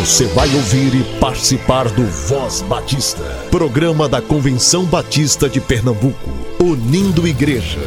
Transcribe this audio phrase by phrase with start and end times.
[0.00, 6.30] Você vai ouvir e participar do Voz Batista, programa da Convenção Batista de Pernambuco,
[6.60, 7.78] unindo igreja.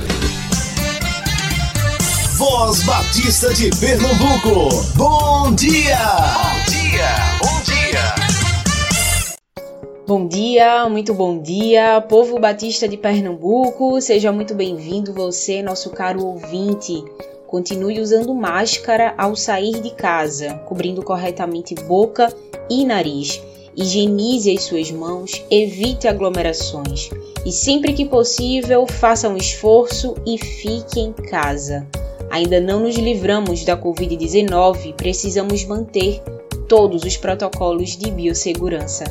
[2.37, 5.99] Voz Batista de Pernambuco, bom dia!
[6.07, 7.09] Bom dia,
[7.41, 8.15] bom dia!
[10.07, 16.25] Bom dia, muito bom dia, povo batista de Pernambuco, seja muito bem-vindo você, nosso caro
[16.25, 17.03] ouvinte.
[17.47, 22.31] Continue usando máscara ao sair de casa, cobrindo corretamente boca
[22.69, 23.41] e nariz.
[23.73, 27.09] Higienize as suas mãos, evite aglomerações
[27.45, 31.87] e sempre que possível faça um esforço e fique em casa.
[32.29, 36.21] Ainda não nos livramos da Covid-19, precisamos manter
[36.67, 39.05] todos os protocolos de biossegurança.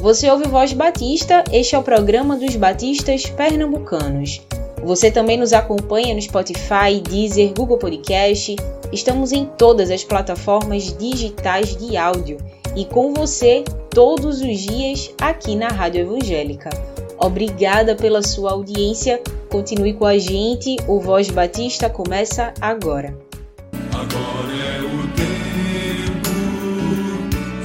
[0.00, 4.40] Você ouve Voz Batista, este é o programa dos Batistas Pernambucanos.
[4.84, 8.54] Você também nos acompanha no Spotify, Deezer, Google Podcast.
[8.92, 12.36] Estamos em todas as plataformas digitais de áudio
[12.76, 16.68] e com você todos os dias aqui na Rádio Evangélica.
[17.18, 19.22] Obrigada pela sua audiência.
[19.50, 20.76] Continue com a gente.
[20.86, 23.16] O Voz Batista começa agora.
[23.90, 26.28] Agora é o tempo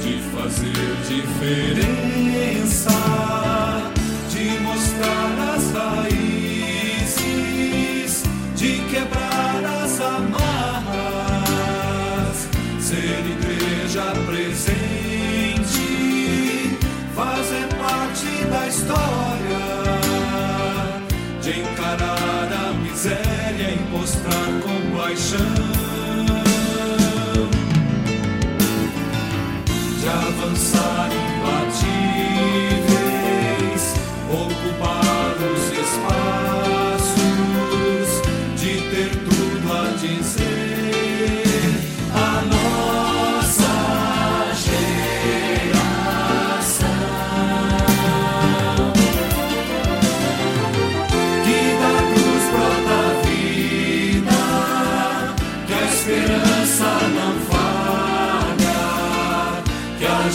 [0.00, 0.72] de fazer
[1.06, 1.89] diferença,
[25.10, 25.40] compaixão.
[25.64, 25.79] de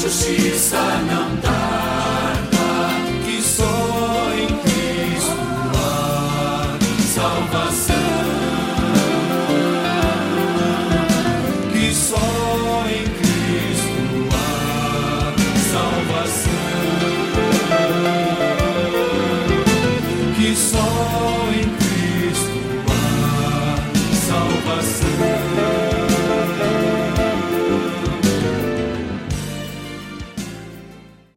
[0.09, 1.44] ćeš i sa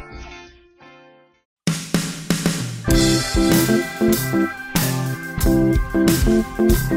[6.07, 6.87] Louvor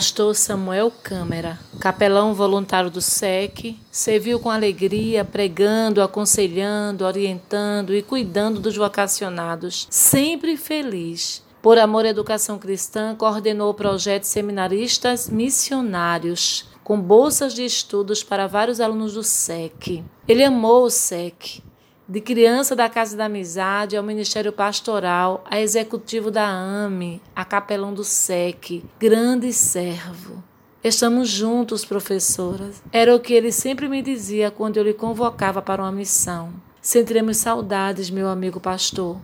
[0.00, 8.60] Pastor Samuel Câmara, capelão voluntário do SEC, serviu com alegria, pregando, aconselhando, orientando e cuidando
[8.60, 11.44] dos vocacionados, sempre feliz.
[11.60, 18.46] Por amor à educação cristã, coordenou o projeto Seminaristas Missionários, com bolsas de estudos para
[18.46, 20.02] vários alunos do SEC.
[20.26, 21.62] Ele amou o SEC,
[22.10, 27.94] de criança da Casa da Amizade ao Ministério Pastoral, a executivo da AME, a capelão
[27.94, 30.42] do SEC, grande servo.
[30.82, 32.82] Estamos juntos, professoras.
[32.90, 36.52] Era o que ele sempre me dizia quando eu lhe convocava para uma missão.
[36.82, 39.16] Sentiremos saudades, meu amigo pastor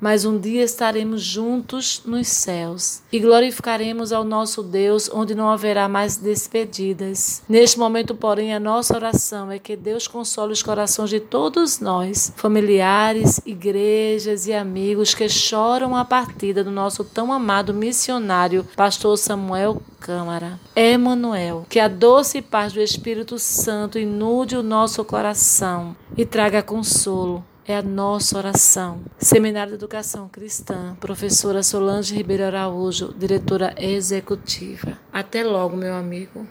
[0.00, 5.88] mas um dia estaremos juntos nos céus e glorificaremos ao nosso Deus, onde não haverá
[5.88, 7.42] mais despedidas.
[7.48, 12.32] Neste momento, porém, a nossa oração é que Deus console os corações de todos nós,
[12.36, 19.82] familiares, igrejas e amigos que choram a partida do nosso tão amado missionário, pastor Samuel
[20.00, 20.58] Câmara.
[20.76, 27.44] Emanuel, que a doce paz do Espírito Santo inude o nosso coração e traga consolo
[27.68, 29.02] é a nossa oração.
[29.18, 34.98] Seminário de Educação Cristã, professora Solange Ribeiro Araújo, diretora executiva.
[35.12, 36.46] Até logo, meu amigo.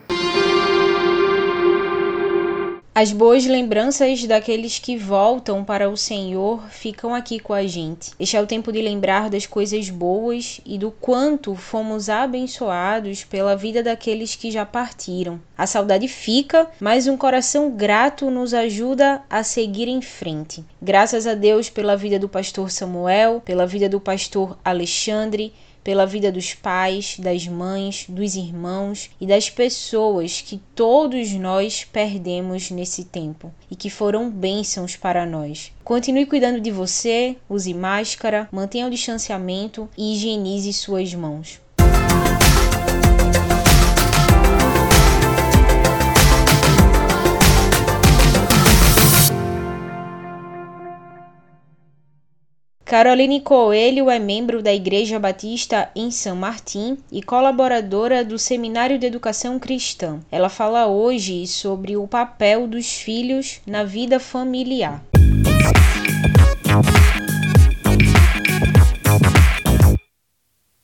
[3.00, 8.10] As boas lembranças daqueles que voltam para o Senhor ficam aqui com a gente.
[8.20, 13.56] Este é o tempo de lembrar das coisas boas e do quanto fomos abençoados pela
[13.56, 15.40] vida daqueles que já partiram.
[15.56, 20.66] A saudade fica, mas um coração grato nos ajuda a seguir em frente.
[20.82, 25.54] Graças a Deus pela vida do pastor Samuel, pela vida do pastor Alexandre
[25.88, 32.70] pela vida dos pais, das mães, dos irmãos e das pessoas que todos nós perdemos
[32.70, 35.72] nesse tempo e que foram bênçãos para nós.
[35.86, 41.62] Continue cuidando de você, use máscara, mantenha o distanciamento e higienize suas mãos.
[53.00, 59.06] Caroline Coelho é membro da Igreja Batista em São Martim e colaboradora do Seminário de
[59.06, 60.20] Educação Cristã.
[60.32, 65.04] Ela fala hoje sobre o papel dos filhos na vida familiar.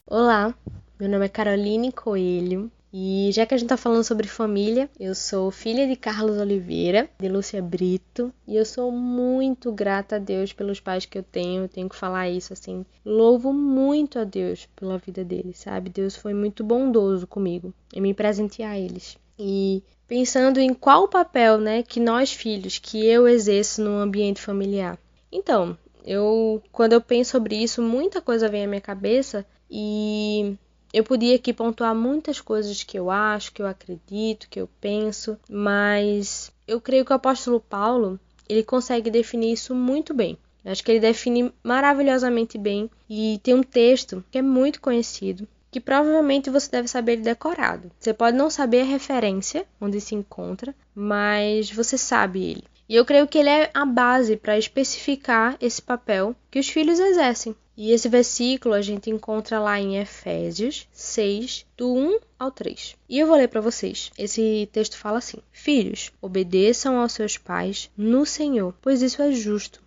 [0.05, 0.53] Olá,
[0.99, 5.15] meu nome é Caroline Coelho, e já que a gente tá falando sobre família, eu
[5.15, 10.53] sou filha de Carlos Oliveira, de Lúcia Brito, e eu sou muito grata a Deus
[10.53, 11.63] pelos pais que eu tenho.
[11.63, 12.85] Eu tenho que falar isso assim.
[13.03, 15.89] Louvo muito a Deus pela vida deles, sabe?
[15.89, 19.17] Deus foi muito bondoso comigo em me presentear eles.
[19.39, 24.99] E pensando em qual papel, né, que nós filhos, que eu exerço no ambiente familiar.
[25.31, 30.55] Então, eu quando eu penso sobre isso, muita coisa vem à minha cabeça e
[30.93, 35.39] eu podia aqui pontuar muitas coisas que eu acho, que eu acredito, que eu penso,
[35.49, 40.37] mas eu creio que o apóstolo Paulo, ele consegue definir isso muito bem.
[40.63, 45.47] Eu acho que ele define maravilhosamente bem e tem um texto que é muito conhecido,
[45.71, 47.91] que provavelmente você deve saber decorado.
[47.99, 52.63] Você pode não saber a referência onde se encontra, mas você sabe ele.
[52.87, 56.99] E eu creio que ele é a base para especificar esse papel que os filhos
[56.99, 57.55] exercem.
[57.75, 62.95] E esse versículo a gente encontra lá em Efésios 6, do 1 ao 3.
[63.09, 64.11] E eu vou ler para vocês.
[64.15, 69.81] Esse texto fala assim: Filhos, obedeçam aos seus pais no Senhor, pois isso é justo.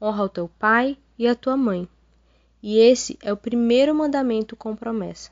[0.00, 1.88] Honra o teu pai e a tua mãe.
[2.62, 5.30] E esse é o primeiro mandamento com promessa,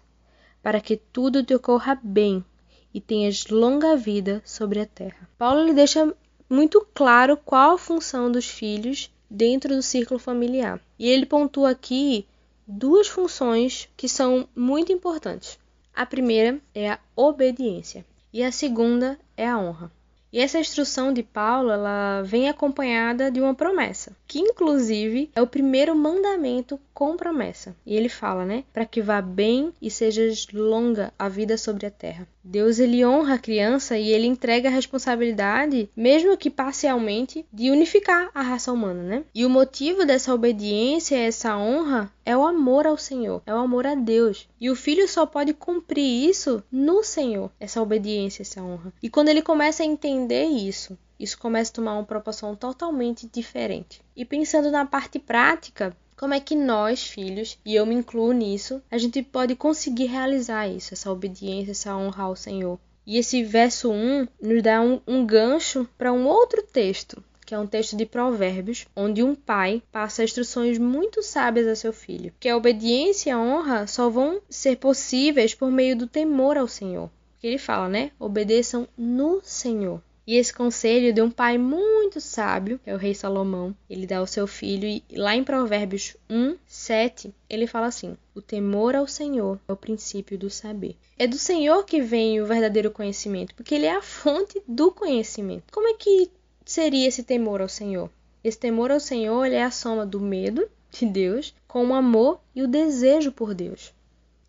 [0.60, 2.44] para que tudo te ocorra bem
[2.92, 5.28] e tenhas longa vida sobre a terra.
[5.38, 6.12] Paulo lhe deixa
[6.50, 10.80] muito claro qual a função dos filhos dentro do círculo familiar.
[10.98, 12.26] E ele pontua aqui
[12.66, 15.58] duas funções que são muito importantes.
[15.94, 19.90] A primeira é a obediência e a segunda é a honra.
[20.30, 25.46] E essa instrução de Paulo, ela vem acompanhada de uma promessa, que inclusive é o
[25.46, 27.74] primeiro mandamento com promessa.
[27.86, 31.90] E ele fala, né, para que vá bem e seja longa a vida sobre a
[31.90, 32.28] terra.
[32.48, 38.30] Deus ele honra a criança e ele entrega a responsabilidade, mesmo que parcialmente, de unificar
[38.34, 39.24] a raça humana, né?
[39.34, 43.86] E o motivo dessa obediência, essa honra, é o amor ao Senhor, é o amor
[43.86, 44.48] a Deus.
[44.58, 48.94] E o filho só pode cumprir isso no Senhor, essa obediência, essa honra.
[49.02, 54.00] E quando ele começa a entender isso, isso começa a tomar uma proporção totalmente diferente.
[54.16, 58.82] E pensando na parte prática, como é que nós, filhos, e eu me incluo nisso,
[58.90, 62.78] a gente pode conseguir realizar isso, essa obediência, essa honra ao Senhor.
[63.06, 67.58] E esse verso 1 nos dá um, um gancho para um outro texto que é
[67.58, 72.46] um texto de Provérbios, onde um pai passa instruções muito sábias a seu filho, que
[72.46, 77.08] a obediência e a honra só vão ser possíveis por meio do temor ao Senhor.
[77.32, 78.10] Porque ele fala, né?
[78.20, 80.02] Obedeçam no Senhor.
[80.28, 84.18] E esse conselho de um pai muito sábio, que é o rei Salomão, ele dá
[84.18, 89.08] ao seu filho, e lá em Provérbios 1, 7, ele fala assim: O temor ao
[89.08, 90.96] Senhor é o princípio do saber.
[91.18, 95.72] É do Senhor que vem o verdadeiro conhecimento, porque ele é a fonte do conhecimento.
[95.72, 96.30] Como é que
[96.62, 98.10] seria esse temor ao Senhor?
[98.44, 102.60] Esse temor ao Senhor é a soma do medo de Deus com o amor e
[102.60, 103.94] o desejo por Deus.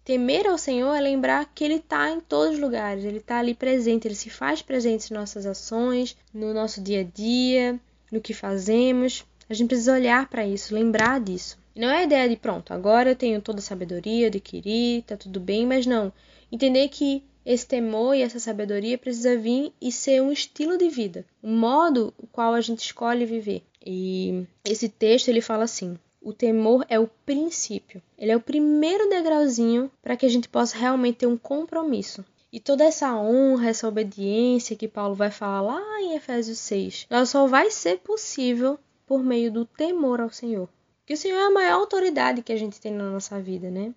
[0.04, 3.54] Temer ao Senhor é lembrar que Ele está em todos os lugares, Ele está ali
[3.54, 7.80] presente, Ele se faz presente em nossas ações, no nosso dia a dia,
[8.12, 9.24] no que fazemos.
[9.50, 11.58] A gente precisa olhar para isso, lembrar disso.
[11.76, 15.40] Não é a ideia de pronto, agora eu tenho toda a sabedoria, adquiri, tá tudo
[15.40, 16.12] bem, mas não.
[16.52, 21.26] Entender que esse temor e essa sabedoria precisa vir e ser um estilo de vida,
[21.44, 23.64] um modo o qual a gente escolhe viver.
[23.86, 28.02] E esse texto ele fala assim: o temor é o princípio.
[28.18, 32.26] Ele é o primeiro degrauzinho para que a gente possa realmente ter um compromisso.
[32.52, 37.26] E toda essa honra, essa obediência que Paulo vai falar lá em Efésios 6, ela
[37.26, 40.68] só vai ser possível por meio do temor ao Senhor.
[41.06, 43.94] Que o Senhor é a maior autoridade que a gente tem na nossa vida, né?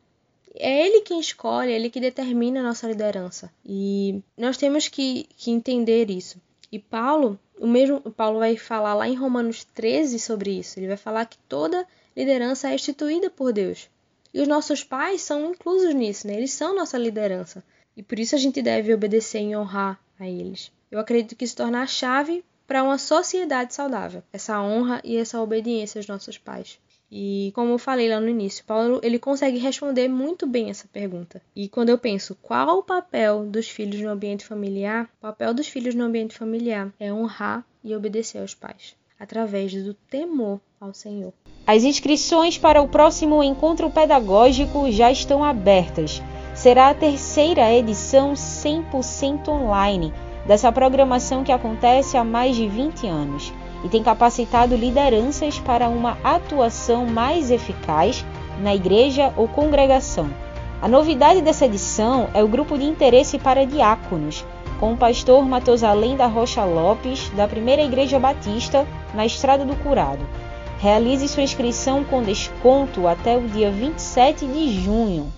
[0.55, 3.51] É Ele quem escolhe, é Ele que determina a nossa liderança.
[3.65, 6.41] E nós temos que, que entender isso.
[6.71, 10.79] E Paulo, o mesmo Paulo vai falar lá em Romanos 13 sobre isso.
[10.79, 13.89] Ele vai falar que toda liderança é instituída por Deus.
[14.35, 16.35] E os nossos pais são inclusos nisso, né?
[16.35, 17.63] Eles são nossa liderança.
[17.97, 20.73] E por isso a gente deve obedecer e honrar a eles.
[20.91, 25.41] Eu acredito que isso torna a chave para uma sociedade saudável, essa honra e essa
[25.41, 26.79] obediência aos nossos pais.
[27.11, 31.43] E como eu falei lá no início, Paulo ele consegue responder muito bem essa pergunta.
[31.55, 35.69] E quando eu penso qual o papel dos filhos no ambiente familiar, o papel dos
[35.69, 41.33] filhos no ambiente familiar é honrar e obedecer aos pais, através do temor ao Senhor.
[41.65, 46.21] As inscrições para o próximo encontro pedagógico já estão abertas.
[46.55, 50.13] Será a terceira edição 100% online
[50.45, 53.53] dessa programação que acontece há mais de 20 anos
[53.85, 58.25] e tem capacitado lideranças para uma atuação mais eficaz
[58.61, 60.29] na igreja ou congregação.
[60.81, 64.45] A novidade dessa edição é o grupo de interesse para diáconos,
[64.81, 68.85] com o pastor Matosalém da Rocha Lopes, da Primeira Igreja Batista,
[69.15, 70.27] na Estrada do Curado.
[70.83, 75.33] Realize sua inscrição com desconto até o dia 27 de junho.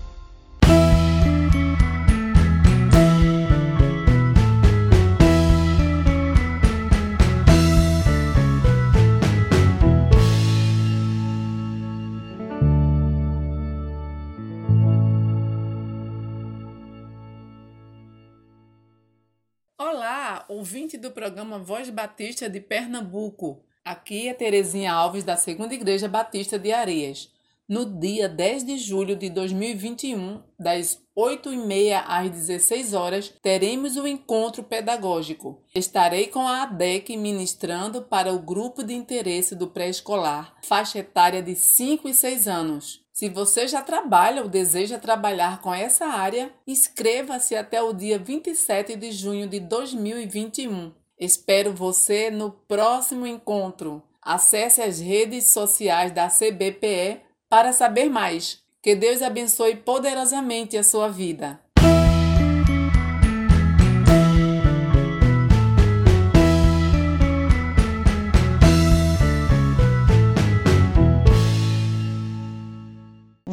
[19.78, 23.62] Olá, ouvinte do programa Voz Batista de Pernambuco.
[23.84, 27.30] Aqui é Terezinha Alves da Segunda Igreja Batista de Areias.
[27.68, 34.62] No dia 10 de julho de 2021, das 8h30 às 16 horas, teremos o encontro
[34.62, 35.62] pedagógico.
[35.74, 41.54] Estarei com a ADEC ministrando para o grupo de interesse do pré-escolar, faixa etária de
[41.54, 43.04] 5 e 6 anos.
[43.12, 48.96] Se você já trabalha ou deseja trabalhar com essa área, inscreva-se até o dia 27
[48.96, 51.03] de junho de 2021.
[51.18, 54.02] Espero você no próximo encontro.
[54.20, 58.62] Acesse as redes sociais da CBPE para saber mais.
[58.82, 61.60] Que Deus abençoe poderosamente a sua vida.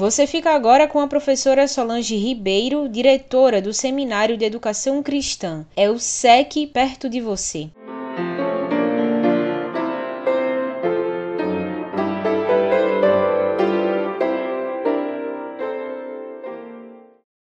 [0.02, 5.64] Você fica agora com a professora Solange Ribeiro, diretora do Seminário de Educação Cristã.
[5.76, 7.70] É o SEC perto de você.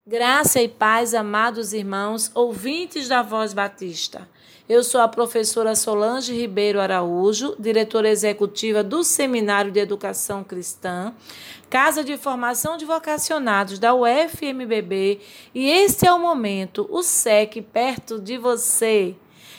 [0.05, 4.29] Graça e paz, amados irmãos, ouvintes da Voz Batista.
[4.73, 11.13] Eu sou a professora Solange Ribeiro Araújo, diretora executiva do Seminário de Educação Cristã,
[11.69, 15.21] Casa de Formação de Vocacionados da UFMBB,
[15.55, 19.15] e este é o momento, o SEC perto de você.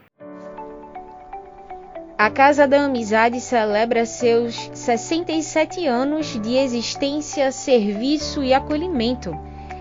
[2.17, 9.37] A Casa da Amizade celebra seus 67 anos de existência, serviço e acolhimento.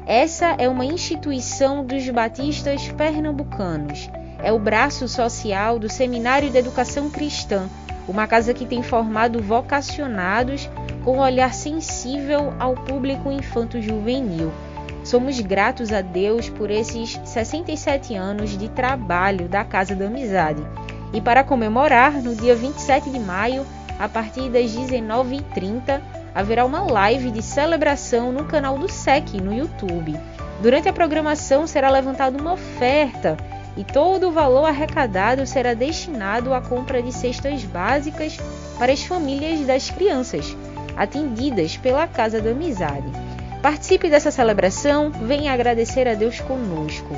[0.07, 4.11] Essa é uma instituição dos batistas pernambucanos.
[4.43, 7.69] É o braço social do Seminário de Educação Cristã,
[8.09, 10.69] uma casa que tem formado vocacionados
[11.05, 14.53] com um olhar sensível ao público infanto-juvenil.
[15.05, 20.63] Somos gratos a Deus por esses 67 anos de trabalho da Casa da Amizade.
[21.13, 23.67] E para comemorar, no dia 27 de maio,
[23.99, 26.01] a partir das 19h30,
[26.35, 30.19] haverá uma live de celebração no canal do SEC no YouTube.
[30.63, 33.37] Durante a programação será levantada uma oferta
[33.77, 38.37] e todo o valor arrecadado será destinado à compra de cestas básicas
[38.79, 40.57] para as famílias das crianças,
[40.97, 43.11] atendidas pela Casa da Amizade.
[43.63, 47.15] Participe dessa celebração, venha agradecer a Deus conosco.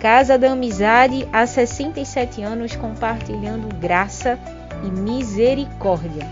[0.00, 4.38] Casa da Amizade, há 67 anos compartilhando graça
[4.82, 6.26] e misericórdia.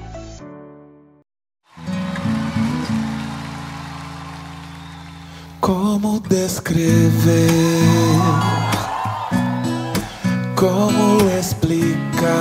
[5.60, 7.40] Como descrever?
[10.60, 12.36] Como explicar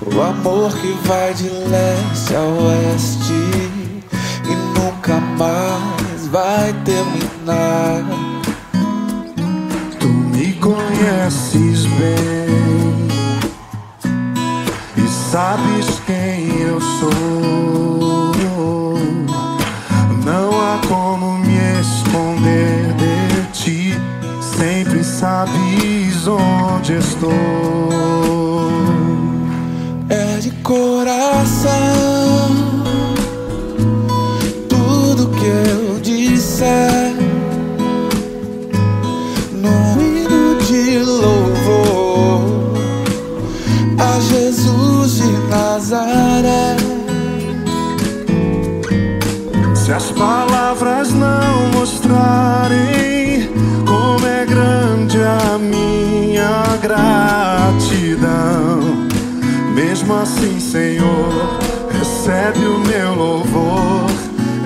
[0.00, 3.80] o amor que vai de leste a oeste?
[5.10, 8.04] nunca mais vai terminar.
[9.98, 13.08] Tu me conheces bem
[14.96, 17.10] e sabes quem eu sou.
[20.24, 22.79] Não há como me esconder
[25.20, 27.30] sabes onde estou.
[30.08, 32.09] É de coração
[60.10, 61.58] mesmo assim, Senhor,
[61.90, 64.10] recebe o meu louvor,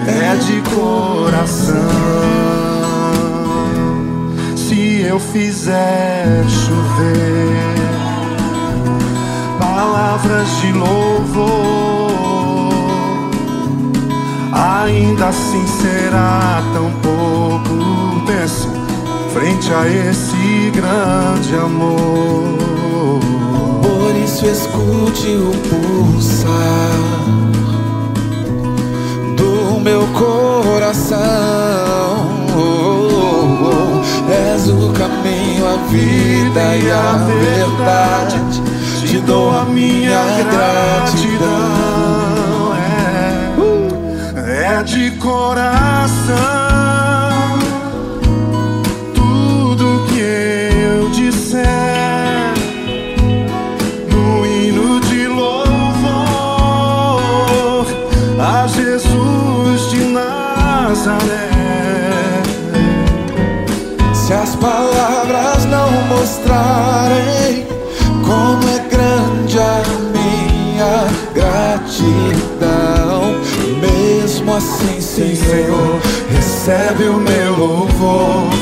[0.07, 1.75] é de coração.
[4.57, 7.75] Se eu fizer chover
[9.61, 12.15] palavras de louvor
[14.53, 18.25] ainda assim será tão pouco.
[18.27, 18.67] Pense
[19.33, 22.54] frente a esse grande amor.
[24.25, 26.51] Isso escute o pulsar
[29.37, 31.19] do meu coração.
[34.27, 38.41] És o caminho, a vida e a verdade.
[39.07, 41.45] Te dou a minha gratidão.
[44.47, 46.74] É de coração
[60.95, 61.51] Nazaré.
[64.15, 67.67] Se as palavras não mostrarem
[68.25, 69.83] como é grande a
[70.15, 72.21] minha gratidão,
[73.81, 78.54] mesmo assim, Senhor, recebe o meu louvor,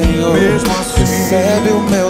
[0.00, 2.09] Senhor, Mesmo assim, recebe o meu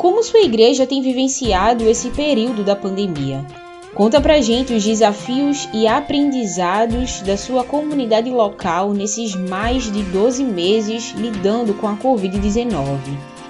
[0.00, 3.44] Como sua igreja tem vivenciado esse período da pandemia?
[3.94, 10.42] Conta pra gente os desafios e aprendizados da sua comunidade local nesses mais de 12
[10.42, 12.98] meses lidando com a Covid-19.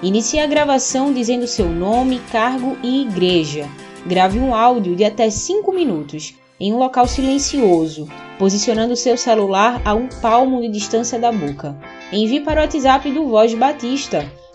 [0.02, 3.68] Inicie a gravação dizendo seu nome, cargo e igreja.
[4.04, 8.08] Grave um áudio de até 5 minutos em um local silencioso,
[8.40, 11.76] posicionando seu celular a um palmo de distância da boca.
[12.12, 14.39] Envie para o WhatsApp do Voz Batista